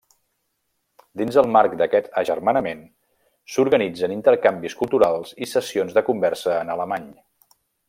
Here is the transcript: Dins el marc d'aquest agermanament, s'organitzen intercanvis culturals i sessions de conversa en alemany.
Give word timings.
Dins 1.19 1.35
el 1.41 1.49
marc 1.55 1.75
d'aquest 1.81 2.09
agermanament, 2.21 2.81
s'organitzen 3.57 4.15
intercanvis 4.17 4.77
culturals 4.81 5.35
i 5.47 5.51
sessions 5.55 5.95
de 5.99 6.05
conversa 6.11 6.57
en 6.65 6.75
alemany. 6.79 7.07